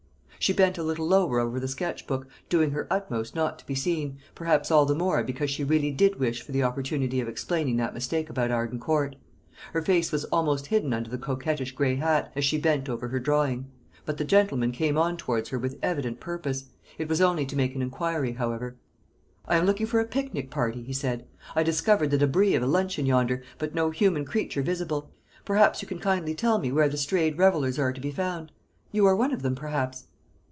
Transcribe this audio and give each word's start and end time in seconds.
She 0.41 0.53
bent 0.53 0.79
a 0.79 0.83
little 0.83 1.07
lower 1.07 1.39
over 1.39 1.59
the 1.59 1.67
sketch 1.67 2.07
book, 2.07 2.27
doing 2.49 2.71
her 2.71 2.87
uttermost 2.89 3.35
not 3.35 3.59
to 3.59 3.65
be 3.67 3.75
seen, 3.75 4.17
perhaps 4.33 4.71
all 4.71 4.87
the 4.87 4.95
more 4.95 5.23
because 5.23 5.51
she 5.51 5.63
really 5.63 5.91
did 5.91 6.19
wish 6.19 6.41
for 6.41 6.51
the 6.51 6.63
opportunity 6.63 7.21
of 7.21 7.27
explaining 7.27 7.77
that 7.77 7.93
mistake 7.93 8.27
about 8.27 8.49
Arden 8.49 8.79
Court. 8.79 9.17
Her 9.71 9.83
face 9.83 10.11
was 10.11 10.25
almost 10.25 10.65
hidden 10.65 10.93
under 10.93 11.11
the 11.11 11.19
coquettish 11.19 11.73
gray 11.73 11.97
hat, 11.97 12.31
as 12.35 12.43
she 12.43 12.57
bent 12.57 12.89
over 12.89 13.09
her 13.09 13.19
drawing; 13.19 13.69
but 14.03 14.17
the 14.17 14.25
gentleman 14.25 14.71
came 14.71 14.97
on 14.97 15.15
towards 15.15 15.49
her 15.49 15.59
with 15.59 15.77
evident 15.83 16.19
purpose. 16.19 16.71
It 16.97 17.07
was 17.07 17.21
only 17.21 17.45
to 17.45 17.55
make 17.55 17.75
an 17.75 17.83
inquiry, 17.83 18.31
however. 18.31 18.77
"I 19.45 19.57
am 19.57 19.67
looking 19.67 19.85
for 19.85 19.99
a 19.99 20.05
picnic 20.05 20.49
party," 20.49 20.81
he 20.81 20.91
said. 20.93 21.27
"I 21.55 21.61
discovered 21.61 22.09
the 22.09 22.17
débris 22.17 22.57
of 22.57 22.63
a 22.63 22.67
luncheon 22.67 23.05
yonder, 23.05 23.43
but 23.59 23.75
no 23.75 23.91
human 23.91 24.25
creature 24.25 24.63
visible. 24.63 25.11
Perhaps 25.45 25.83
you 25.83 25.87
can 25.87 25.99
kindly 25.99 26.33
tell 26.33 26.57
me 26.57 26.71
where 26.71 26.89
the 26.89 26.97
strayed 26.97 27.37
revellers 27.37 27.77
are 27.77 27.93
to 27.93 28.01
be 28.01 28.09
found; 28.09 28.51
you 28.91 29.05
are 29.05 29.15
one 29.15 29.31
of 29.33 29.43
them, 29.43 29.53
perhaps?" 29.53 30.05